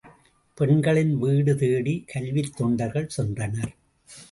[0.57, 3.73] பெண்களின் வீடு தேடி, கல்வித் தொண்டர்கள் சென்றனர்.